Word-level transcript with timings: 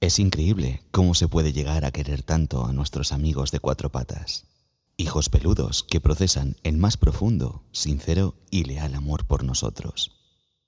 Es 0.00 0.18
increíble 0.18 0.82
cómo 0.92 1.14
se 1.14 1.28
puede 1.28 1.52
llegar 1.52 1.84
a 1.84 1.90
querer 1.90 2.22
tanto 2.22 2.64
a 2.64 2.72
nuestros 2.72 3.12
amigos 3.12 3.50
de 3.50 3.60
cuatro 3.60 3.92
patas. 3.92 4.46
Hijos 4.96 5.28
peludos 5.28 5.84
que 5.84 6.00
procesan 6.00 6.56
el 6.62 6.78
más 6.78 6.96
profundo, 6.96 7.64
sincero 7.70 8.34
y 8.50 8.64
leal 8.64 8.94
amor 8.94 9.26
por 9.26 9.44
nosotros. 9.44 10.12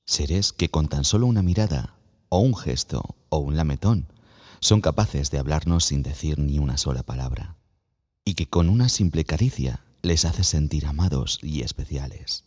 Seres 0.04 0.52
que 0.52 0.68
con 0.68 0.88
tan 0.88 1.04
solo 1.04 1.26
una 1.26 1.40
mirada, 1.40 1.96
o 2.28 2.40
un 2.40 2.54
gesto, 2.54 3.16
o 3.30 3.38
un 3.38 3.56
lametón, 3.56 4.12
son 4.60 4.82
capaces 4.82 5.30
de 5.30 5.38
hablarnos 5.38 5.86
sin 5.86 6.02
decir 6.02 6.38
ni 6.38 6.58
una 6.58 6.76
sola 6.76 7.02
palabra. 7.02 7.56
Y 8.26 8.34
que 8.34 8.50
con 8.50 8.68
una 8.68 8.90
simple 8.90 9.24
caricia 9.24 9.82
les 10.02 10.26
hace 10.26 10.44
sentir 10.44 10.84
amados 10.84 11.38
y 11.42 11.62
especiales. 11.62 12.44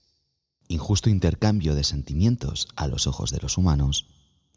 Injusto 0.68 1.10
intercambio 1.10 1.74
de 1.74 1.84
sentimientos 1.84 2.68
a 2.76 2.86
los 2.86 3.08
ojos 3.08 3.32
de 3.32 3.40
los 3.40 3.58
humanos 3.58 4.06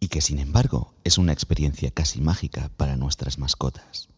y 0.00 0.08
que 0.08 0.20
sin 0.20 0.38
embargo 0.38 0.94
es 1.04 1.18
una 1.18 1.32
experiencia 1.32 1.90
casi 1.90 2.20
mágica 2.20 2.70
para 2.76 2.96
nuestras 2.96 3.38
mascotas. 3.38 4.08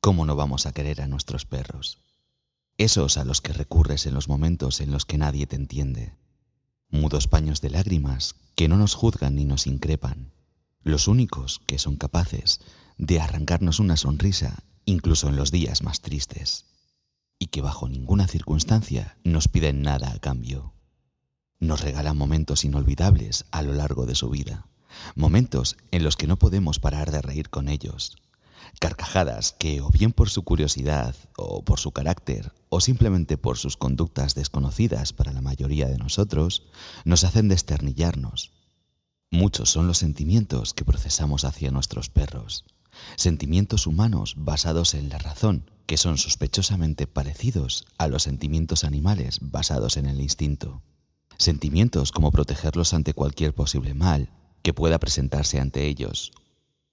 ¿Cómo 0.00 0.26
no 0.26 0.36
vamos 0.36 0.66
a 0.66 0.72
querer 0.72 1.00
a 1.00 1.08
nuestros 1.08 1.44
perros? 1.44 1.98
Esos 2.76 3.16
a 3.18 3.24
los 3.24 3.40
que 3.40 3.52
recurres 3.52 4.06
en 4.06 4.14
los 4.14 4.28
momentos 4.28 4.80
en 4.80 4.90
los 4.90 5.04
que 5.04 5.18
nadie 5.18 5.46
te 5.46 5.56
entiende. 5.56 6.14
Mudos 6.90 7.26
paños 7.26 7.60
de 7.60 7.70
lágrimas 7.70 8.36
que 8.54 8.68
no 8.68 8.76
nos 8.76 8.94
juzgan 8.94 9.34
ni 9.34 9.44
nos 9.44 9.66
increpan. 9.66 10.32
Los 10.82 11.08
únicos 11.08 11.60
que 11.66 11.78
son 11.78 11.96
capaces 11.96 12.60
de 12.96 13.20
arrancarnos 13.20 13.80
una 13.80 13.96
sonrisa 13.96 14.62
incluso 14.84 15.28
en 15.28 15.36
los 15.36 15.50
días 15.50 15.82
más 15.82 16.00
tristes. 16.00 16.66
Y 17.38 17.48
que 17.48 17.60
bajo 17.60 17.88
ninguna 17.88 18.26
circunstancia 18.26 19.18
nos 19.24 19.48
piden 19.48 19.82
nada 19.82 20.12
a 20.12 20.18
cambio. 20.18 20.72
Nos 21.60 21.80
regalan 21.80 22.16
momentos 22.16 22.64
inolvidables 22.64 23.46
a 23.50 23.62
lo 23.62 23.74
largo 23.74 24.06
de 24.06 24.14
su 24.14 24.30
vida 24.30 24.68
momentos 25.14 25.76
en 25.90 26.04
los 26.04 26.16
que 26.16 26.26
no 26.26 26.38
podemos 26.38 26.78
parar 26.78 27.10
de 27.10 27.22
reír 27.22 27.50
con 27.50 27.68
ellos, 27.68 28.16
carcajadas 28.80 29.52
que 29.52 29.80
o 29.80 29.90
bien 29.90 30.12
por 30.12 30.30
su 30.30 30.42
curiosidad 30.42 31.14
o 31.36 31.64
por 31.64 31.78
su 31.78 31.92
carácter 31.92 32.52
o 32.68 32.80
simplemente 32.80 33.38
por 33.38 33.58
sus 33.58 33.76
conductas 33.76 34.34
desconocidas 34.34 35.12
para 35.12 35.32
la 35.32 35.40
mayoría 35.40 35.86
de 35.88 35.98
nosotros, 35.98 36.64
nos 37.04 37.24
hacen 37.24 37.48
desternillarnos. 37.48 38.52
Muchos 39.30 39.70
son 39.70 39.86
los 39.86 39.98
sentimientos 39.98 40.74
que 40.74 40.84
procesamos 40.84 41.44
hacia 41.44 41.70
nuestros 41.70 42.08
perros, 42.08 42.64
sentimientos 43.16 43.86
humanos 43.86 44.34
basados 44.36 44.94
en 44.94 45.08
la 45.08 45.18
razón, 45.18 45.70
que 45.86 45.96
son 45.96 46.18
sospechosamente 46.18 47.06
parecidos 47.06 47.86
a 47.96 48.08
los 48.08 48.22
sentimientos 48.22 48.84
animales 48.84 49.38
basados 49.40 49.96
en 49.96 50.06
el 50.06 50.20
instinto. 50.20 50.82
Sentimientos 51.38 52.12
como 52.12 52.30
protegerlos 52.30 52.92
ante 52.94 53.14
cualquier 53.14 53.54
posible 53.54 53.94
mal, 53.94 54.30
que 54.68 54.74
pueda 54.74 54.98
presentarse 54.98 55.58
ante 55.60 55.86
ellos 55.86 56.30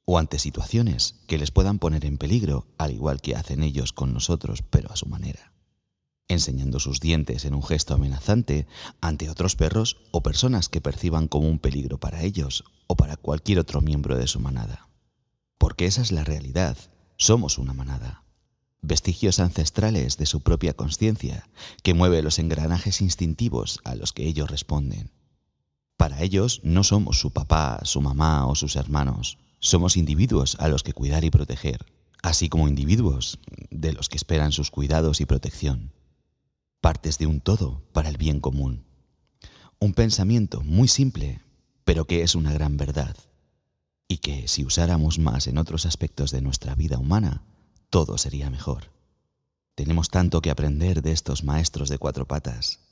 o 0.06 0.18
ante 0.18 0.40
situaciones 0.40 1.16
que 1.28 1.38
les 1.38 1.52
puedan 1.52 1.78
poner 1.78 2.06
en 2.06 2.18
peligro, 2.18 2.68
al 2.78 2.94
igual 2.94 3.20
que 3.20 3.36
hacen 3.36 3.64
ellos 3.64 3.92
con 3.92 4.14
nosotros, 4.14 4.62
pero 4.62 4.94
a 4.94 4.96
su 4.96 5.08
manera, 5.08 5.52
enseñando 6.30 6.80
sus 6.80 7.02
dientes 7.02 7.44
en 7.44 7.54
un 7.54 7.62
gesto 7.62 7.94
amenazante 7.94 8.66
ante 9.02 9.30
otros 9.30 9.58
perros 9.58 9.98
o 10.12 10.24
personas 10.24 10.70
que 10.70 10.80
perciban 10.80 11.28
como 11.28 11.50
un 11.50 11.60
peligro 11.60 12.00
para 12.00 12.24
ellos 12.24 12.64
o 12.88 12.96
para 12.96 13.18
cualquier 13.18 13.60
otro 13.60 13.82
miembro 13.82 14.18
de 14.18 14.28
su 14.28 14.40
manada. 14.40 14.88
Porque 15.58 15.86
esa 15.86 16.02
es 16.02 16.14
la 16.14 16.24
realidad, 16.24 16.78
somos 17.18 17.58
una 17.58 17.74
manada, 17.74 18.24
vestigios 18.82 19.42
ancestrales 19.42 20.16
de 20.16 20.28
su 20.28 20.40
propia 20.40 20.76
conciencia 20.76 21.50
que 21.84 21.94
mueve 21.94 22.22
los 22.22 22.40
engranajes 22.40 23.02
instintivos 23.02 23.82
a 23.84 23.96
los 23.96 24.14
que 24.14 24.26
ellos 24.26 24.50
responden. 24.50 25.12
Para 25.98 26.22
ellos 26.22 26.60
no 26.64 26.84
somos 26.84 27.20
su 27.20 27.32
papá, 27.32 27.80
su 27.84 28.02
mamá 28.02 28.46
o 28.48 28.56
sus 28.56 28.76
hermanos. 28.76 29.38
Somos 29.60 29.98
individuos 29.98 30.58
a 30.60 30.68
los 30.68 30.84
que 30.84 30.94
cuidar 30.94 31.24
y 31.24 31.32
proteger, 31.32 31.86
así 32.22 32.50
como 32.50 32.68
individuos 32.68 33.40
de 33.72 33.94
los 33.94 34.10
que 34.10 34.18
esperan 34.18 34.52
sus 34.52 34.72
cuidados 34.72 35.22
y 35.22 35.26
protección. 35.26 35.94
Partes 36.82 37.18
de 37.18 37.28
un 37.28 37.40
todo 37.40 37.82
para 37.94 38.10
el 38.10 38.18
bien 38.18 38.40
común. 38.40 38.86
Un 39.80 39.94
pensamiento 39.94 40.62
muy 40.62 40.88
simple, 40.88 41.42
pero 41.84 42.06
que 42.06 42.22
es 42.22 42.36
una 42.36 42.54
gran 42.54 42.78
verdad. 42.78 43.16
Y 44.08 44.18
que 44.18 44.48
si 44.48 44.66
usáramos 44.66 45.18
más 45.18 45.48
en 45.48 45.58
otros 45.58 45.86
aspectos 45.86 46.32
de 46.32 46.42
nuestra 46.42 46.76
vida 46.76 47.00
humana, 47.00 47.44
todo 47.90 48.18
sería 48.18 48.50
mejor. 48.50 48.92
Tenemos 49.74 50.10
tanto 50.10 50.42
que 50.42 50.52
aprender 50.52 51.02
de 51.02 51.12
estos 51.12 51.44
maestros 51.44 51.90
de 51.90 51.98
cuatro 51.98 52.28
patas 52.28 52.85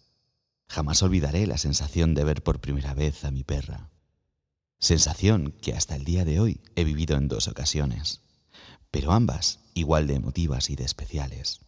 Jamás 0.73 1.03
olvidaré 1.03 1.45
la 1.45 1.59
sensación 1.59 2.15
de 2.15 2.23
ver 2.23 2.41
por 2.41 2.59
primera 2.59 2.95
vez 2.95 3.25
a 3.25 3.29
mi 3.29 3.43
perra. 3.43 3.91
Sensación 4.79 5.53
que 5.61 5.73
hasta 5.73 5.95
el 5.95 6.03
día 6.03 6.25
de 6.25 6.39
hoy 6.39 6.61
he 6.75 6.83
vivido 6.83 7.15
en 7.15 7.27
dos 7.27 7.47
ocasiones, 7.47 8.21
pero 8.89 9.11
ambas 9.11 9.59
igual 9.75 10.07
de 10.07 10.15
emotivas 10.15 10.71
y 10.71 10.75
de 10.75 10.83
especiales. 10.83 11.59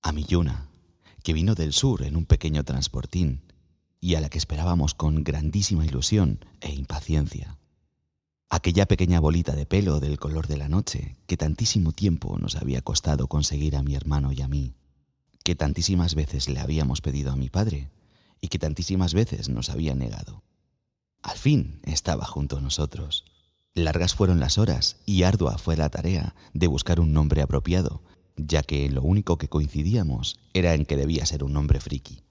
A 0.00 0.12
mi 0.12 0.24
Yuna, 0.24 0.70
que 1.22 1.34
vino 1.34 1.54
del 1.54 1.74
sur 1.74 2.02
en 2.02 2.16
un 2.16 2.24
pequeño 2.24 2.64
transportín 2.64 3.42
y 4.00 4.14
a 4.14 4.22
la 4.22 4.30
que 4.30 4.38
esperábamos 4.38 4.94
con 4.94 5.22
grandísima 5.22 5.84
ilusión 5.84 6.46
e 6.62 6.72
impaciencia. 6.72 7.58
Aquella 8.48 8.86
pequeña 8.86 9.20
bolita 9.20 9.54
de 9.54 9.66
pelo 9.66 10.00
del 10.00 10.18
color 10.18 10.46
de 10.46 10.56
la 10.56 10.70
noche 10.70 11.18
que 11.26 11.36
tantísimo 11.36 11.92
tiempo 11.92 12.38
nos 12.38 12.56
había 12.56 12.80
costado 12.80 13.26
conseguir 13.26 13.76
a 13.76 13.82
mi 13.82 13.94
hermano 13.94 14.32
y 14.32 14.40
a 14.40 14.48
mí 14.48 14.72
que 15.44 15.54
tantísimas 15.54 16.14
veces 16.14 16.48
le 16.48 16.60
habíamos 16.60 17.02
pedido 17.02 17.32
a 17.32 17.36
mi 17.36 17.50
padre 17.50 17.90
y 18.40 18.48
que 18.48 18.58
tantísimas 18.58 19.14
veces 19.14 19.48
nos 19.48 19.70
había 19.70 19.94
negado. 19.94 20.42
Al 21.22 21.36
fin 21.36 21.80
estaba 21.84 22.24
junto 22.24 22.58
a 22.58 22.60
nosotros. 22.60 23.24
Largas 23.74 24.14
fueron 24.14 24.40
las 24.40 24.58
horas 24.58 24.96
y 25.04 25.22
ardua 25.22 25.58
fue 25.58 25.76
la 25.76 25.90
tarea 25.90 26.34
de 26.52 26.66
buscar 26.66 27.00
un 27.00 27.12
nombre 27.12 27.42
apropiado, 27.42 28.02
ya 28.36 28.62
que 28.62 28.88
lo 28.88 29.02
único 29.02 29.38
que 29.38 29.48
coincidíamos 29.48 30.38
era 30.54 30.74
en 30.74 30.84
que 30.84 30.96
debía 30.96 31.26
ser 31.26 31.44
un 31.44 31.52
nombre 31.52 31.80
friki. 31.80 32.22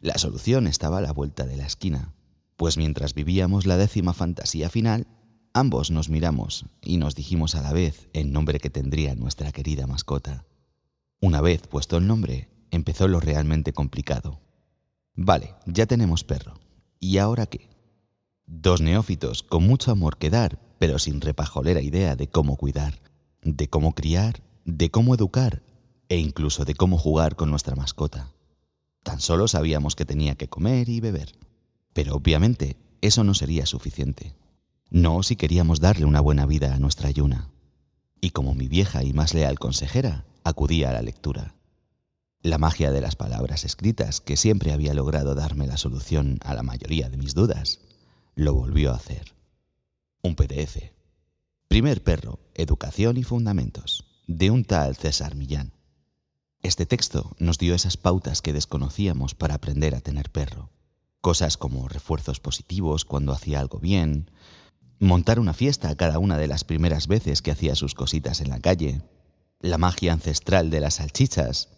La 0.00 0.18
solución 0.18 0.66
estaba 0.66 0.98
a 0.98 1.02
la 1.02 1.12
vuelta 1.12 1.46
de 1.46 1.56
la 1.56 1.66
esquina, 1.66 2.14
pues 2.56 2.76
mientras 2.76 3.14
vivíamos 3.14 3.66
la 3.66 3.76
décima 3.76 4.14
fantasía 4.14 4.68
final, 4.68 5.06
ambos 5.54 5.90
nos 5.90 6.08
miramos 6.08 6.66
y 6.82 6.98
nos 6.98 7.14
dijimos 7.14 7.54
a 7.54 7.62
la 7.62 7.72
vez 7.72 8.08
el 8.12 8.32
nombre 8.32 8.58
que 8.60 8.70
tendría 8.70 9.14
nuestra 9.14 9.52
querida 9.52 9.86
mascota. 9.86 10.44
Una 11.20 11.40
vez 11.40 11.66
puesto 11.66 11.96
el 11.96 12.06
nombre, 12.06 12.48
empezó 12.70 13.08
lo 13.08 13.20
realmente 13.20 13.72
complicado. 13.72 14.40
Vale, 15.20 15.56
ya 15.66 15.84
tenemos 15.86 16.22
perro. 16.22 16.54
¿Y 17.00 17.18
ahora 17.18 17.46
qué? 17.46 17.68
Dos 18.46 18.80
neófitos 18.80 19.42
con 19.42 19.66
mucho 19.66 19.90
amor 19.90 20.16
que 20.16 20.30
dar, 20.30 20.60
pero 20.78 21.00
sin 21.00 21.20
repajolera 21.20 21.80
idea 21.82 22.14
de 22.14 22.28
cómo 22.28 22.56
cuidar, 22.56 23.00
de 23.42 23.68
cómo 23.68 23.96
criar, 23.96 24.44
de 24.64 24.92
cómo 24.92 25.16
educar 25.16 25.64
e 26.08 26.18
incluso 26.18 26.64
de 26.64 26.74
cómo 26.74 26.98
jugar 26.98 27.34
con 27.34 27.50
nuestra 27.50 27.74
mascota. 27.74 28.30
Tan 29.02 29.20
solo 29.20 29.48
sabíamos 29.48 29.96
que 29.96 30.04
tenía 30.04 30.36
que 30.36 30.46
comer 30.46 30.88
y 30.88 31.00
beber. 31.00 31.32
Pero 31.94 32.14
obviamente 32.14 32.76
eso 33.00 33.24
no 33.24 33.34
sería 33.34 33.66
suficiente. 33.66 34.36
No 34.88 35.24
si 35.24 35.34
queríamos 35.34 35.80
darle 35.80 36.04
una 36.04 36.20
buena 36.20 36.46
vida 36.46 36.76
a 36.76 36.78
nuestra 36.78 37.10
Yuna. 37.10 37.50
Y 38.20 38.30
como 38.30 38.54
mi 38.54 38.68
vieja 38.68 39.02
y 39.02 39.12
más 39.12 39.34
leal 39.34 39.58
consejera, 39.58 40.26
acudía 40.44 40.90
a 40.90 40.92
la 40.92 41.02
lectura. 41.02 41.56
La 42.42 42.58
magia 42.58 42.92
de 42.92 43.00
las 43.00 43.16
palabras 43.16 43.64
escritas, 43.64 44.20
que 44.20 44.36
siempre 44.36 44.72
había 44.72 44.94
logrado 44.94 45.34
darme 45.34 45.66
la 45.66 45.76
solución 45.76 46.38
a 46.44 46.54
la 46.54 46.62
mayoría 46.62 47.08
de 47.08 47.16
mis 47.16 47.34
dudas, 47.34 47.80
lo 48.36 48.54
volvió 48.54 48.92
a 48.92 48.96
hacer. 48.96 49.34
Un 50.22 50.36
PDF. 50.36 50.92
Primer 51.66 52.04
perro, 52.04 52.38
Educación 52.54 53.16
y 53.16 53.24
Fundamentos, 53.24 54.04
de 54.28 54.52
un 54.52 54.64
tal 54.64 54.94
César 54.94 55.34
Millán. 55.34 55.72
Este 56.62 56.86
texto 56.86 57.34
nos 57.38 57.58
dio 57.58 57.74
esas 57.74 57.96
pautas 57.96 58.40
que 58.40 58.52
desconocíamos 58.52 59.34
para 59.34 59.56
aprender 59.56 59.96
a 59.96 60.00
tener 60.00 60.30
perro. 60.30 60.70
Cosas 61.20 61.56
como 61.56 61.88
refuerzos 61.88 62.38
positivos 62.38 63.04
cuando 63.04 63.32
hacía 63.32 63.58
algo 63.58 63.80
bien, 63.80 64.30
montar 65.00 65.40
una 65.40 65.54
fiesta 65.54 65.96
cada 65.96 66.20
una 66.20 66.38
de 66.38 66.46
las 66.46 66.62
primeras 66.62 67.08
veces 67.08 67.42
que 67.42 67.50
hacía 67.50 67.74
sus 67.74 67.94
cositas 67.94 68.40
en 68.40 68.50
la 68.50 68.60
calle, 68.60 69.02
la 69.60 69.76
magia 69.76 70.12
ancestral 70.12 70.70
de 70.70 70.78
las 70.78 70.94
salchichas, 70.94 71.77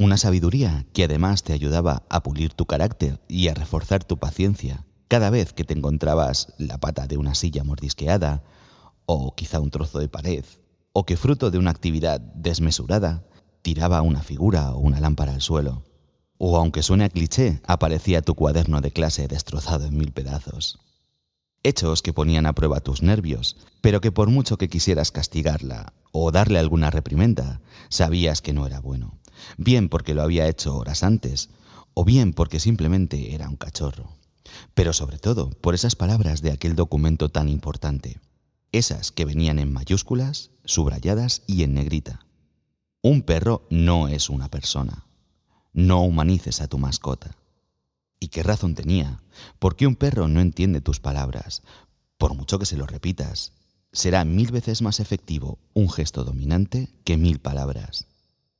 una 0.00 0.16
sabiduría 0.16 0.86
que 0.92 1.04
además 1.04 1.42
te 1.42 1.52
ayudaba 1.52 2.04
a 2.08 2.22
pulir 2.22 2.54
tu 2.54 2.66
carácter 2.66 3.20
y 3.26 3.48
a 3.48 3.54
reforzar 3.54 4.04
tu 4.04 4.16
paciencia. 4.16 4.86
Cada 5.08 5.28
vez 5.28 5.52
que 5.52 5.64
te 5.64 5.74
encontrabas 5.74 6.54
la 6.56 6.78
pata 6.78 7.08
de 7.08 7.16
una 7.16 7.34
silla 7.34 7.64
mordisqueada, 7.64 8.44
o 9.06 9.34
quizá 9.34 9.58
un 9.58 9.70
trozo 9.70 9.98
de 9.98 10.08
pared, 10.08 10.44
o 10.92 11.04
que 11.04 11.16
fruto 11.16 11.50
de 11.50 11.58
una 11.58 11.72
actividad 11.72 12.20
desmesurada 12.20 13.24
tiraba 13.62 14.02
una 14.02 14.22
figura 14.22 14.72
o 14.72 14.78
una 14.78 15.00
lámpara 15.00 15.34
al 15.34 15.40
suelo, 15.40 15.82
o 16.36 16.56
aunque 16.58 16.84
suene 16.84 17.04
a 17.04 17.08
cliché, 17.08 17.60
aparecía 17.66 18.22
tu 18.22 18.36
cuaderno 18.36 18.80
de 18.80 18.92
clase 18.92 19.26
destrozado 19.26 19.86
en 19.86 19.96
mil 19.96 20.12
pedazos. 20.12 20.78
Hechos 21.64 22.02
que 22.02 22.12
ponían 22.12 22.46
a 22.46 22.52
prueba 22.52 22.78
tus 22.78 23.02
nervios, 23.02 23.56
pero 23.80 24.00
que 24.00 24.12
por 24.12 24.30
mucho 24.30 24.58
que 24.58 24.68
quisieras 24.68 25.10
castigarla 25.10 25.92
o 26.12 26.30
darle 26.30 26.60
alguna 26.60 26.90
reprimenda, 26.90 27.60
sabías 27.88 28.42
que 28.42 28.52
no 28.52 28.64
era 28.64 28.80
bueno, 28.80 29.18
bien 29.56 29.88
porque 29.88 30.14
lo 30.14 30.22
había 30.22 30.48
hecho 30.48 30.76
horas 30.76 31.02
antes, 31.02 31.50
o 31.94 32.04
bien 32.04 32.32
porque 32.32 32.60
simplemente 32.60 33.34
era 33.34 33.48
un 33.48 33.56
cachorro, 33.56 34.12
pero 34.74 34.92
sobre 34.92 35.18
todo 35.18 35.50
por 35.50 35.74
esas 35.74 35.96
palabras 35.96 36.42
de 36.42 36.52
aquel 36.52 36.76
documento 36.76 37.28
tan 37.28 37.48
importante. 37.48 38.20
esas 38.72 39.12
que 39.12 39.24
venían 39.24 39.58
en 39.58 39.72
mayúsculas, 39.72 40.50
subrayadas 40.64 41.42
y 41.46 41.62
en 41.62 41.74
negrita. 41.74 42.26
Un 43.02 43.22
perro 43.22 43.66
no 43.70 44.08
es 44.08 44.28
una 44.28 44.48
persona. 44.48 45.06
No 45.72 46.02
humanices 46.02 46.60
a 46.60 46.68
tu 46.68 46.78
mascota. 46.78 47.36
¿Y 48.20 48.28
qué 48.28 48.42
razón 48.42 48.74
tenía? 48.74 49.22
Porque 49.58 49.86
un 49.86 49.94
perro 49.94 50.26
no 50.26 50.40
entiende 50.40 50.80
tus 50.80 50.98
palabras, 50.98 51.62
por 52.16 52.34
mucho 52.34 52.58
que 52.58 52.66
se 52.66 52.76
lo 52.76 52.86
repitas. 52.86 53.52
Será 53.92 54.24
mil 54.24 54.50
veces 54.50 54.82
más 54.82 54.98
efectivo 55.00 55.58
un 55.72 55.88
gesto 55.88 56.24
dominante 56.24 56.88
que 57.04 57.16
mil 57.16 57.38
palabras. 57.38 58.07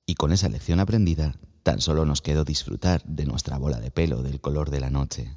Y 0.08 0.14
con 0.14 0.32
esa 0.32 0.49
lección 0.49 0.81
aprendida, 0.81 1.34
tan 1.62 1.82
solo 1.82 2.06
nos 2.06 2.22
quedó 2.22 2.43
disfrutar 2.43 3.05
de 3.05 3.26
nuestra 3.26 3.58
bola 3.58 3.78
de 3.78 3.90
pelo 3.90 4.22
del 4.22 4.40
color 4.40 4.70
de 4.70 4.81
la 4.81 4.88
noche. 4.88 5.37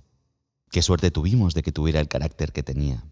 Qué 0.72 0.82
suerte 0.82 1.12
tuvimos 1.12 1.54
de 1.54 1.62
que 1.62 1.74
tuviera 1.74 2.00
el 2.00 2.08
carácter 2.08 2.54
que 2.54 2.64
tenía. 2.64 3.04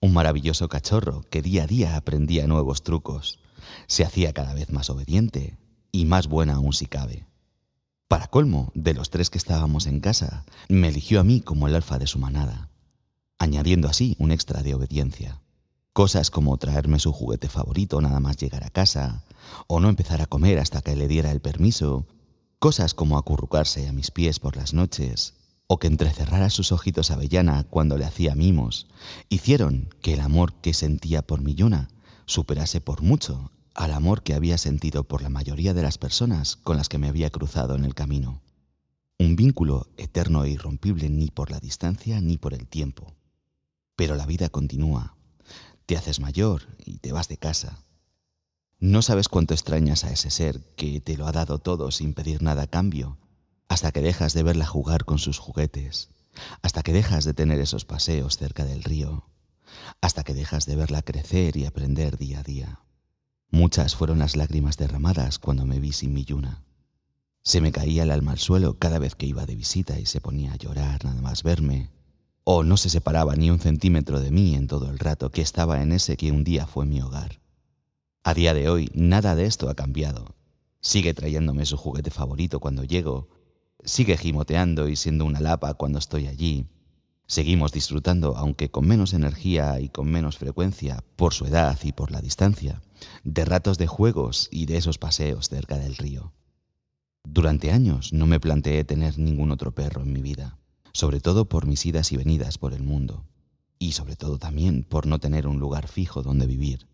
Un 0.00 0.14
maravilloso 0.14 0.70
cachorro 0.70 1.20
que 1.28 1.42
día 1.42 1.64
a 1.64 1.66
día 1.66 1.96
aprendía 1.96 2.46
nuevos 2.46 2.82
trucos. 2.82 3.40
Se 3.86 4.04
hacía 4.04 4.32
cada 4.32 4.54
vez 4.54 4.70
más 4.70 4.88
obediente 4.88 5.58
y 5.92 6.06
más 6.06 6.28
buena 6.28 6.54
aún 6.54 6.72
si 6.72 6.86
cabe. 6.86 7.26
Para 8.08 8.28
colmo, 8.28 8.72
de 8.74 8.94
los 8.94 9.10
tres 9.10 9.28
que 9.28 9.36
estábamos 9.36 9.86
en 9.86 10.00
casa, 10.00 10.46
me 10.70 10.88
eligió 10.88 11.20
a 11.20 11.24
mí 11.24 11.42
como 11.42 11.68
el 11.68 11.74
alfa 11.74 11.98
de 11.98 12.06
su 12.06 12.18
manada, 12.18 12.70
añadiendo 13.38 13.88
así 13.88 14.16
un 14.18 14.30
extra 14.32 14.62
de 14.62 14.74
obediencia. 14.74 15.42
Cosas 15.96 16.30
como 16.30 16.58
traerme 16.58 16.98
su 16.98 17.10
juguete 17.10 17.48
favorito 17.48 18.02
nada 18.02 18.20
más 18.20 18.36
llegar 18.36 18.64
a 18.64 18.68
casa, 18.68 19.24
o 19.66 19.80
no 19.80 19.88
empezar 19.88 20.20
a 20.20 20.26
comer 20.26 20.58
hasta 20.58 20.82
que 20.82 20.94
le 20.94 21.08
diera 21.08 21.30
el 21.30 21.40
permiso, 21.40 22.06
cosas 22.58 22.92
como 22.92 23.16
acurrucarse 23.16 23.88
a 23.88 23.94
mis 23.94 24.10
pies 24.10 24.38
por 24.38 24.58
las 24.58 24.74
noches, 24.74 25.32
o 25.68 25.78
que 25.78 25.86
entrecerrara 25.86 26.50
sus 26.50 26.70
ojitos 26.70 27.10
avellana 27.10 27.64
cuando 27.64 27.96
le 27.96 28.04
hacía 28.04 28.34
mimos, 28.34 28.88
hicieron 29.30 29.88
que 30.02 30.12
el 30.12 30.20
amor 30.20 30.52
que 30.60 30.74
sentía 30.74 31.22
por 31.22 31.40
Millona 31.40 31.88
superase 32.26 32.82
por 32.82 33.00
mucho 33.00 33.50
al 33.72 33.94
amor 33.94 34.22
que 34.22 34.34
había 34.34 34.58
sentido 34.58 35.04
por 35.04 35.22
la 35.22 35.30
mayoría 35.30 35.72
de 35.72 35.80
las 35.80 35.96
personas 35.96 36.56
con 36.56 36.76
las 36.76 36.90
que 36.90 36.98
me 36.98 37.08
había 37.08 37.30
cruzado 37.30 37.74
en 37.74 37.86
el 37.86 37.94
camino. 37.94 38.42
Un 39.18 39.34
vínculo 39.34 39.86
eterno 39.96 40.44
e 40.44 40.50
irrompible 40.50 41.08
ni 41.08 41.28
por 41.28 41.50
la 41.50 41.58
distancia 41.58 42.20
ni 42.20 42.36
por 42.36 42.52
el 42.52 42.66
tiempo. 42.66 43.14
Pero 43.96 44.14
la 44.16 44.26
vida 44.26 44.50
continúa. 44.50 45.15
Te 45.86 45.96
haces 45.96 46.20
mayor 46.20 46.62
y 46.84 46.98
te 46.98 47.12
vas 47.12 47.28
de 47.28 47.36
casa. 47.36 47.84
No 48.78 49.02
sabes 49.02 49.28
cuánto 49.28 49.54
extrañas 49.54 50.04
a 50.04 50.10
ese 50.10 50.30
ser 50.30 50.60
que 50.74 51.00
te 51.00 51.16
lo 51.16 51.26
ha 51.26 51.32
dado 51.32 51.60
todo 51.60 51.90
sin 51.92 52.12
pedir 52.12 52.42
nada 52.42 52.62
a 52.62 52.66
cambio, 52.66 53.18
hasta 53.68 53.92
que 53.92 54.02
dejas 54.02 54.34
de 54.34 54.42
verla 54.42 54.66
jugar 54.66 55.04
con 55.04 55.18
sus 55.18 55.38
juguetes, 55.38 56.10
hasta 56.60 56.82
que 56.82 56.92
dejas 56.92 57.24
de 57.24 57.34
tener 57.34 57.60
esos 57.60 57.84
paseos 57.84 58.36
cerca 58.36 58.64
del 58.64 58.82
río, 58.82 59.30
hasta 60.00 60.24
que 60.24 60.34
dejas 60.34 60.66
de 60.66 60.76
verla 60.76 61.02
crecer 61.02 61.56
y 61.56 61.64
aprender 61.64 62.18
día 62.18 62.40
a 62.40 62.42
día. 62.42 62.80
Muchas 63.50 63.94
fueron 63.94 64.18
las 64.18 64.36
lágrimas 64.36 64.76
derramadas 64.76 65.38
cuando 65.38 65.64
me 65.64 65.78
vi 65.78 65.92
sin 65.92 66.12
mi 66.12 66.24
Yuna. 66.24 66.64
Se 67.42 67.60
me 67.60 67.70
caía 67.70 68.02
el 68.02 68.10
alma 68.10 68.32
al 68.32 68.38
suelo 68.38 68.78
cada 68.78 68.98
vez 68.98 69.14
que 69.14 69.26
iba 69.26 69.46
de 69.46 69.54
visita 69.54 70.00
y 70.00 70.06
se 70.06 70.20
ponía 70.20 70.52
a 70.52 70.56
llorar 70.56 71.04
nada 71.04 71.22
más 71.22 71.44
verme, 71.44 71.90
o 72.48 72.62
no 72.62 72.76
se 72.76 72.90
separaba 72.90 73.34
ni 73.34 73.50
un 73.50 73.58
centímetro 73.58 74.20
de 74.20 74.30
mí 74.30 74.54
en 74.54 74.68
todo 74.68 74.88
el 74.88 75.00
rato 75.00 75.32
que 75.32 75.42
estaba 75.42 75.82
en 75.82 75.90
ese 75.90 76.16
que 76.16 76.30
un 76.30 76.44
día 76.44 76.68
fue 76.68 76.86
mi 76.86 77.00
hogar. 77.00 77.40
A 78.22 78.34
día 78.34 78.54
de 78.54 78.68
hoy 78.68 78.88
nada 78.94 79.34
de 79.34 79.46
esto 79.46 79.68
ha 79.68 79.74
cambiado. 79.74 80.36
Sigue 80.80 81.12
trayéndome 81.12 81.66
su 81.66 81.76
juguete 81.76 82.12
favorito 82.12 82.60
cuando 82.60 82.84
llego, 82.84 83.28
sigue 83.82 84.16
gimoteando 84.16 84.88
y 84.88 84.94
siendo 84.94 85.24
una 85.24 85.40
lapa 85.40 85.74
cuando 85.74 85.98
estoy 85.98 86.28
allí, 86.28 86.68
Seguimos 87.28 87.72
disfrutando, 87.72 88.36
aunque 88.36 88.70
con 88.70 88.86
menos 88.86 89.12
energía 89.12 89.80
y 89.80 89.88
con 89.88 90.08
menos 90.08 90.38
frecuencia, 90.38 91.02
por 91.16 91.34
su 91.34 91.46
edad 91.46 91.76
y 91.82 91.90
por 91.90 92.12
la 92.12 92.20
distancia, 92.20 92.82
de 93.24 93.44
ratos 93.44 93.78
de 93.78 93.88
juegos 93.88 94.48
y 94.52 94.66
de 94.66 94.76
esos 94.76 94.98
paseos 94.98 95.48
cerca 95.48 95.76
del 95.76 95.96
río. 95.96 96.32
Durante 97.24 97.72
años 97.72 98.12
no 98.12 98.28
me 98.28 98.38
planteé 98.38 98.84
tener 98.84 99.18
ningún 99.18 99.50
otro 99.50 99.74
perro 99.74 100.02
en 100.02 100.12
mi 100.12 100.22
vida, 100.22 100.56
sobre 100.96 101.20
todo 101.20 101.46
por 101.46 101.66
mis 101.66 101.84
idas 101.84 102.10
y 102.12 102.16
venidas 102.16 102.56
por 102.56 102.72
el 102.72 102.82
mundo, 102.82 103.26
y 103.78 103.92
sobre 103.92 104.16
todo 104.16 104.38
también 104.38 104.82
por 104.82 105.06
no 105.06 105.18
tener 105.18 105.46
un 105.46 105.60
lugar 105.60 105.88
fijo 105.88 106.22
donde 106.22 106.46
vivir. 106.46 106.88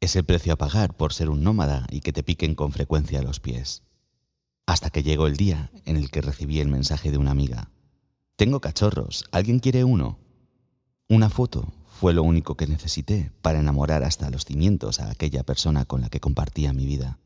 Es 0.00 0.16
el 0.16 0.24
precio 0.24 0.52
a 0.52 0.56
pagar 0.56 0.96
por 0.96 1.12
ser 1.12 1.30
un 1.30 1.44
nómada 1.44 1.86
y 1.88 2.00
que 2.00 2.12
te 2.12 2.24
piquen 2.24 2.56
con 2.56 2.72
frecuencia 2.72 3.22
los 3.22 3.38
pies. 3.38 3.84
Hasta 4.66 4.90
que 4.90 5.04
llegó 5.04 5.28
el 5.28 5.36
día 5.36 5.70
en 5.84 5.96
el 5.96 6.10
que 6.10 6.20
recibí 6.20 6.58
el 6.58 6.66
mensaje 6.66 7.12
de 7.12 7.18
una 7.18 7.30
amiga, 7.30 7.70
tengo 8.34 8.60
cachorros, 8.60 9.24
¿alguien 9.30 9.60
quiere 9.60 9.84
uno? 9.84 10.18
Una 11.08 11.30
foto 11.30 11.72
fue 11.86 12.14
lo 12.14 12.24
único 12.24 12.56
que 12.56 12.66
necesité 12.66 13.30
para 13.40 13.60
enamorar 13.60 14.02
hasta 14.02 14.30
los 14.30 14.46
cimientos 14.46 14.98
a 14.98 15.12
aquella 15.12 15.44
persona 15.44 15.84
con 15.84 16.00
la 16.00 16.08
que 16.08 16.18
compartía 16.18 16.72
mi 16.72 16.86
vida. 16.86 17.20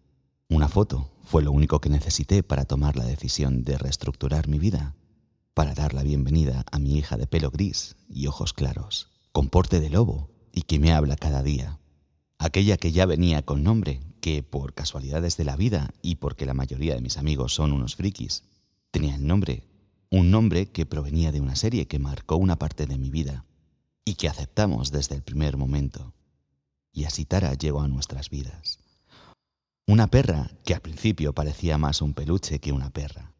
Una 0.50 0.68
foto 0.68 1.10
fue 1.24 1.42
lo 1.42 1.52
único 1.52 1.80
que 1.80 1.88
necesité 1.88 2.42
para 2.42 2.66
tomar 2.66 2.96
la 2.96 3.06
decisión 3.06 3.64
de 3.64 3.78
reestructurar 3.78 4.46
mi 4.46 4.58
vida, 4.58 4.94
para 5.54 5.74
dar 5.74 5.94
la 5.94 6.02
bienvenida 6.02 6.64
a 6.70 6.78
mi 6.78 6.96
hija 6.98 7.16
de 7.16 7.26
pelo 7.26 7.50
gris 7.50 7.96
y 8.08 8.26
ojos 8.26 8.52
claros, 8.52 9.10
con 9.32 9.48
porte 9.48 9.80
de 9.80 9.90
lobo 9.90 10.30
y 10.52 10.62
que 10.62 10.78
me 10.78 10.92
habla 10.92 11.16
cada 11.16 11.42
día. 11.42 11.78
Aquella 12.38 12.76
que 12.76 12.92
ya 12.92 13.06
venía 13.06 13.42
con 13.42 13.62
nombre, 13.62 14.00
que 14.20 14.42
por 14.42 14.74
casualidades 14.74 15.36
de 15.36 15.44
la 15.44 15.56
vida 15.56 15.94
y 16.02 16.16
porque 16.16 16.46
la 16.46 16.54
mayoría 16.54 16.94
de 16.94 17.00
mis 17.00 17.16
amigos 17.16 17.54
son 17.54 17.72
unos 17.72 17.96
frikis, 17.96 18.44
tenía 18.90 19.14
el 19.14 19.26
nombre 19.26 19.64
un 20.12 20.30
nombre 20.30 20.66
que 20.66 20.84
provenía 20.84 21.32
de 21.32 21.40
una 21.40 21.56
serie 21.56 21.88
que 21.88 21.98
marcó 21.98 22.36
una 22.36 22.58
parte 22.58 22.84
de 22.84 22.98
mi 22.98 23.08
vida 23.08 23.46
y 24.04 24.16
que 24.16 24.28
aceptamos 24.28 24.92
desde 24.92 25.14
el 25.14 25.22
primer 25.22 25.56
momento. 25.56 26.12
Y 26.92 27.04
así 27.04 27.24
Tara 27.24 27.54
llegó 27.54 27.80
a 27.80 27.88
nuestras 27.88 28.28
vidas. 28.28 28.78
Una 29.86 30.08
perra 30.08 30.50
que 30.66 30.74
al 30.74 30.82
principio 30.82 31.32
parecía 31.32 31.78
más 31.78 32.02
un 32.02 32.12
peluche 32.12 32.58
que 32.58 32.72
una 32.72 32.90
perra, 32.90 33.31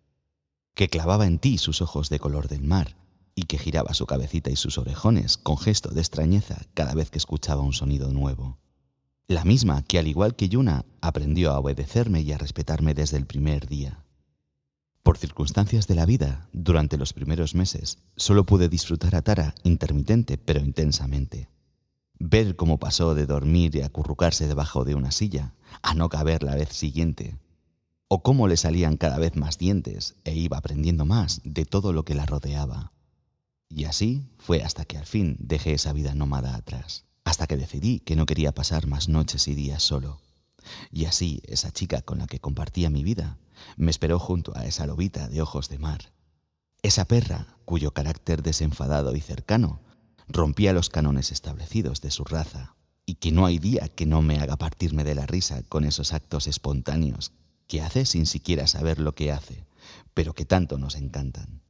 que 0.75 0.89
clavaba 0.89 1.27
en 1.27 1.39
ti 1.39 1.59
sus 1.59 1.83
ojos 1.83 2.09
de 2.09 2.19
color 2.19 2.49
del 2.49 2.63
mar 2.63 2.97
y 3.35 3.45
que 3.45 3.59
giraba 3.59 3.95
su 3.95 4.07
cabecita 4.07 4.51
y 4.51 4.57
sus 4.57 4.79
orejones 4.79 5.37
con 5.37 5.59
gesto 5.59 5.91
de 5.91 6.01
extrañeza 6.01 6.67
cada 6.75 6.95
vez 6.95 7.11
que 7.11 7.19
escuchaba 7.19 7.63
un 7.63 7.73
sonido 7.73 8.11
nuevo. 8.13 8.59
La 9.29 9.45
misma 9.45 9.83
que, 9.83 9.99
al 9.99 10.09
igual 10.09 10.37
que 10.37 10.49
Yuna, 10.49 10.85
aprendió 11.01 11.53
a 11.53 11.59
obedecerme 11.59 12.21
y 12.23 12.33
a 12.33 12.39
respetarme 12.39 12.95
desde 12.95 13.17
el 13.17 13.27
primer 13.27 13.67
día. 13.67 14.05
Por 15.03 15.19
circunstancias 15.19 15.89
de 15.89 15.95
la 15.95 16.07
vida, 16.07 16.49
durante 16.53 16.97
los 16.97 17.13
primeros 17.13 17.55
meses, 17.55 17.99
solo 18.17 18.45
pude 18.45 18.69
disfrutar 18.69 19.17
a 19.17 19.23
Tara 19.23 19.55
intermitente 19.65 20.39
pero 20.39 20.61
intensamente. 20.61 21.49
Ver 22.19 22.55
cómo 22.55 22.79
pasó 22.79 23.15
de 23.15 23.27
dormir 23.27 23.75
y 23.75 23.83
acurrucarse 23.83 24.46
debajo 24.46 24.85
de 24.85 24.94
una 24.94 25.11
silla 25.11 25.55
a 25.82 25.94
no 25.94 26.08
caber 26.08 26.43
la 26.43 26.55
vez 26.55 26.69
siguiente, 26.69 27.37
o 28.15 28.23
cómo 28.23 28.47
le 28.47 28.59
salían 28.59 28.99
cada 28.99 29.17
vez 29.17 29.37
más 29.37 29.57
dientes 29.57 30.17
e 30.25 30.35
iba 30.35 30.59
aprendiendo 30.59 31.07
más 31.07 31.41
de 31.45 31.65
todo 31.65 31.95
lo 31.95 32.05
que 32.05 32.15
la 32.15 32.27
rodeaba. 32.27 32.93
Y 33.71 33.87
así 33.87 34.29
fue 34.37 34.63
hasta 34.63 34.85
que 34.85 34.99
al 34.99 35.07
fin 35.07 35.39
dejé 35.39 35.73
esa 35.73 35.95
vida 35.95 36.15
nómada 36.15 36.55
atrás, 36.55 37.07
hasta 37.25 37.47
que 37.47 37.57
decidí 37.57 38.01
que 38.01 38.15
no 38.15 38.27
quería 38.27 38.53
pasar 38.53 38.87
más 38.87 39.09
noches 39.09 39.49
y 39.49 39.55
días 39.55 39.83
solo. 39.83 40.21
Y 40.91 41.07
así 41.07 41.41
esa 41.47 41.73
chica 41.73 42.03
con 42.03 42.19
la 42.19 42.27
que 42.27 42.39
compartía 42.39 42.91
mi 42.91 43.03
vida 43.03 43.39
me 43.79 43.91
esperó 43.91 44.19
junto 44.19 44.55
a 44.59 44.67
esa 44.67 44.85
lobita 44.85 45.29
de 45.29 45.41
ojos 45.41 45.71
de 45.71 45.79
mar. 45.79 46.13
Esa 46.83 47.07
perra, 47.07 47.57
cuyo 47.65 47.95
carácter 47.95 48.43
desenfadado 48.43 49.17
y 49.17 49.23
cercano 49.23 49.81
rompía 50.29 50.75
los 50.75 50.91
cánones 50.91 51.33
establecidos 51.33 52.03
de 52.03 52.11
su 52.11 52.25
raza, 52.25 52.77
y 53.07 53.15
que 53.15 53.33
no 53.33 53.47
hay 53.47 53.59
día 53.59 53.89
que 53.89 54.05
no 54.05 54.21
me 54.21 54.39
haga 54.39 54.59
partirme 54.59 55.03
de 55.03 55.15
la 55.15 55.25
risa 55.25 55.63
con 55.63 55.85
esos 55.85 56.13
actos 56.13 56.47
espontáneos 56.47 57.33
que 57.67 57.81
hace 57.81 58.05
sin 58.05 58.27
siquiera 58.27 58.67
saber 58.67 58.99
lo 58.99 59.15
que 59.15 59.33
hace, 59.33 59.65
pero 60.15 60.35
que 60.35 60.45
tanto 60.45 60.79
nos 60.79 60.95
encantan. 60.95 61.63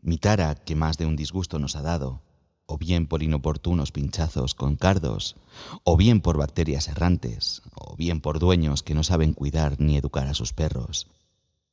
Mi 0.00 0.18
tara, 0.18 0.54
que 0.54 0.76
más 0.76 0.98
de 0.98 1.06
un 1.06 1.16
disgusto 1.16 1.58
nos 1.58 1.76
ha 1.76 1.82
dado, 1.82 2.22
o 2.66 2.78
bien 2.78 3.06
por 3.06 3.22
inoportunos 3.22 3.92
pinchazos 3.92 4.54
con 4.54 4.76
cardos, 4.76 5.36
o 5.84 5.96
bien 5.96 6.20
por 6.20 6.36
bacterias 6.36 6.88
errantes, 6.88 7.62
o 7.74 7.96
bien 7.96 8.20
por 8.20 8.38
dueños 8.38 8.82
que 8.82 8.94
no 8.94 9.04
saben 9.04 9.34
cuidar 9.34 9.80
ni 9.80 9.96
educar 9.96 10.26
a 10.26 10.34
sus 10.34 10.52
perros, 10.52 11.06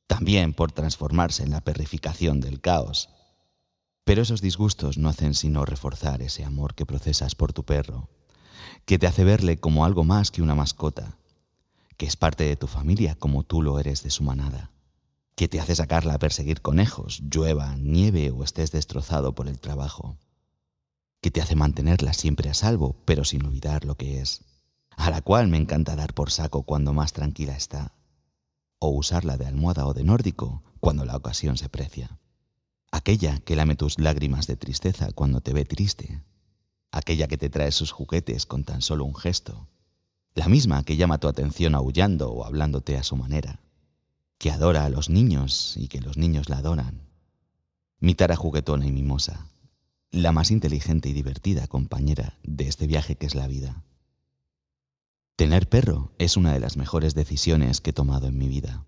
también 0.06 0.52
por 0.52 0.72
transformarse 0.72 1.42
en 1.42 1.50
la 1.50 1.62
perrificación 1.62 2.40
del 2.40 2.60
caos. 2.60 3.08
Pero 4.04 4.22
esos 4.22 4.40
disgustos 4.40 4.98
no 4.98 5.08
hacen 5.08 5.34
sino 5.34 5.64
reforzar 5.64 6.22
ese 6.22 6.44
amor 6.44 6.74
que 6.74 6.86
procesas 6.86 7.34
por 7.34 7.52
tu 7.52 7.64
perro, 7.64 8.08
que 8.84 8.98
te 8.98 9.06
hace 9.06 9.24
verle 9.24 9.58
como 9.58 9.84
algo 9.84 10.04
más 10.04 10.30
que 10.30 10.42
una 10.42 10.54
mascota, 10.54 11.16
que 11.96 12.06
es 12.06 12.16
parte 12.16 12.44
de 12.44 12.56
tu 12.56 12.66
familia 12.66 13.14
como 13.14 13.42
tú 13.42 13.62
lo 13.62 13.78
eres 13.78 14.02
de 14.02 14.10
su 14.10 14.22
manada, 14.22 14.70
que 15.34 15.48
te 15.48 15.60
hace 15.60 15.74
sacarla 15.74 16.14
a 16.14 16.18
perseguir 16.18 16.60
conejos, 16.60 17.22
llueva, 17.30 17.76
nieve 17.76 18.30
o 18.30 18.44
estés 18.44 18.72
destrozado 18.72 19.34
por 19.34 19.48
el 19.48 19.58
trabajo 19.58 20.18
que 21.24 21.30
te 21.30 21.40
hace 21.40 21.56
mantenerla 21.56 22.12
siempre 22.12 22.50
a 22.50 22.54
salvo, 22.54 22.96
pero 23.06 23.24
sin 23.24 23.46
olvidar 23.46 23.86
lo 23.86 23.94
que 23.94 24.20
es, 24.20 24.44
a 24.90 25.08
la 25.08 25.22
cual 25.22 25.48
me 25.48 25.56
encanta 25.56 25.96
dar 25.96 26.12
por 26.12 26.30
saco 26.30 26.64
cuando 26.64 26.92
más 26.92 27.14
tranquila 27.14 27.56
está, 27.56 27.94
o 28.78 28.90
usarla 28.90 29.38
de 29.38 29.46
almohada 29.46 29.86
o 29.86 29.94
de 29.94 30.04
nórdico 30.04 30.62
cuando 30.80 31.06
la 31.06 31.16
ocasión 31.16 31.56
se 31.56 31.70
precia. 31.70 32.18
Aquella 32.92 33.40
que 33.40 33.56
lame 33.56 33.74
tus 33.74 33.98
lágrimas 33.98 34.46
de 34.46 34.58
tristeza 34.58 35.12
cuando 35.12 35.40
te 35.40 35.54
ve 35.54 35.64
triste, 35.64 36.22
aquella 36.92 37.26
que 37.26 37.38
te 37.38 37.48
trae 37.48 37.72
sus 37.72 37.90
juguetes 37.90 38.44
con 38.44 38.64
tan 38.64 38.82
solo 38.82 39.06
un 39.06 39.14
gesto, 39.14 39.66
la 40.34 40.48
misma 40.48 40.82
que 40.82 40.96
llama 40.96 41.18
tu 41.18 41.28
atención 41.28 41.74
aullando 41.74 42.30
o 42.30 42.44
hablándote 42.44 42.96
a 42.96 43.02
su 43.02 43.16
manera, 43.16 43.60
que 44.38 44.50
adora 44.50 44.84
a 44.84 44.88
los 44.88 45.08
niños 45.08 45.74
y 45.76 45.88
que 45.88 46.00
los 46.00 46.16
niños 46.16 46.48
la 46.48 46.58
adoran, 46.58 47.08
mi 48.00 48.14
tara 48.14 48.36
juguetona 48.36 48.86
y 48.86 48.92
mimosa, 48.92 49.46
la 50.10 50.32
más 50.32 50.50
inteligente 50.50 51.08
y 51.08 51.12
divertida 51.12 51.66
compañera 51.66 52.38
de 52.42 52.68
este 52.68 52.86
viaje 52.86 53.16
que 53.16 53.26
es 53.26 53.34
la 53.34 53.46
vida. 53.46 53.82
Tener 55.36 55.68
perro 55.68 56.12
es 56.18 56.36
una 56.36 56.52
de 56.52 56.60
las 56.60 56.76
mejores 56.76 57.14
decisiones 57.14 57.80
que 57.80 57.90
he 57.90 57.92
tomado 57.92 58.28
en 58.28 58.38
mi 58.38 58.46
vida. 58.46 58.86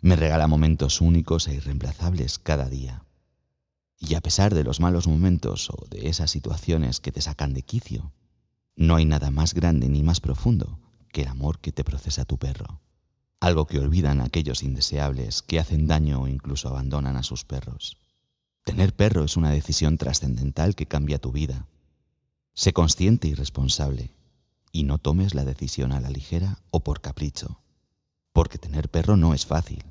Me 0.00 0.14
regala 0.14 0.46
momentos 0.46 1.00
únicos 1.00 1.48
e 1.48 1.54
irreemplazables 1.54 2.38
cada 2.38 2.68
día. 2.68 3.04
Y 3.98 4.14
a 4.14 4.20
pesar 4.20 4.54
de 4.54 4.62
los 4.62 4.78
malos 4.78 5.08
momentos 5.08 5.68
o 5.70 5.86
de 5.88 6.08
esas 6.08 6.30
situaciones 6.30 7.00
que 7.00 7.10
te 7.10 7.20
sacan 7.20 7.54
de 7.54 7.62
quicio, 7.62 8.12
no 8.80 8.96
hay 8.96 9.04
nada 9.04 9.30
más 9.30 9.52
grande 9.52 9.90
ni 9.90 10.02
más 10.02 10.20
profundo 10.20 10.78
que 11.12 11.20
el 11.20 11.28
amor 11.28 11.58
que 11.58 11.70
te 11.70 11.84
procesa 11.84 12.24
tu 12.24 12.38
perro. 12.38 12.80
Algo 13.38 13.66
que 13.66 13.78
olvidan 13.78 14.22
aquellos 14.22 14.62
indeseables 14.62 15.42
que 15.42 15.60
hacen 15.60 15.86
daño 15.86 16.22
o 16.22 16.28
incluso 16.28 16.70
abandonan 16.70 17.18
a 17.18 17.22
sus 17.22 17.44
perros. 17.44 17.98
Tener 18.64 18.96
perro 18.96 19.22
es 19.22 19.36
una 19.36 19.50
decisión 19.50 19.98
trascendental 19.98 20.74
que 20.74 20.86
cambia 20.86 21.18
tu 21.18 21.30
vida. 21.30 21.66
Sé 22.54 22.72
consciente 22.72 23.28
y 23.28 23.34
responsable 23.34 24.14
y 24.72 24.84
no 24.84 24.96
tomes 24.96 25.34
la 25.34 25.44
decisión 25.44 25.92
a 25.92 26.00
la 26.00 26.08
ligera 26.08 26.62
o 26.70 26.80
por 26.80 27.02
capricho, 27.02 27.60
porque 28.32 28.56
tener 28.56 28.88
perro 28.88 29.18
no 29.18 29.34
es 29.34 29.44
fácil, 29.44 29.84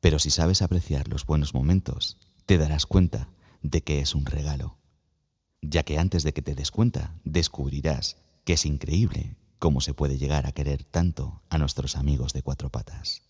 pero 0.00 0.18
si 0.18 0.30
sabes 0.30 0.62
apreciar 0.62 1.06
los 1.08 1.26
buenos 1.26 1.52
momentos, 1.52 2.16
te 2.46 2.56
darás 2.56 2.86
cuenta 2.86 3.28
de 3.60 3.82
que 3.82 4.00
es 4.00 4.14
un 4.14 4.24
regalo, 4.24 4.78
ya 5.62 5.84
que 5.84 5.98
antes 5.98 6.24
de 6.24 6.32
que 6.32 6.42
te 6.42 6.54
des 6.54 6.70
cuenta, 6.70 7.14
descubrirás 7.24 8.16
que 8.44 8.54
es 8.54 8.66
increíble 8.66 9.36
cómo 9.58 9.80
se 9.80 9.94
puede 9.94 10.18
llegar 10.18 10.46
a 10.46 10.52
querer 10.52 10.84
tanto 10.84 11.40
a 11.48 11.56
nuestros 11.56 11.96
amigos 11.96 12.32
de 12.32 12.42
cuatro 12.42 12.68
patas. 12.68 13.22